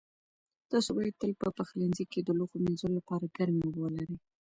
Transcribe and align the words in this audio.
تاسو 0.71 0.89
باید 0.97 1.15
تل 1.21 1.31
په 1.41 1.47
پخلنځي 1.57 2.05
کې 2.11 2.19
د 2.23 2.29
لوښو 2.37 2.57
مینځلو 2.63 2.95
لپاره 2.99 3.31
ګرمې 3.37 3.63
اوبه 3.65 3.79
ولرئ. 3.81 4.15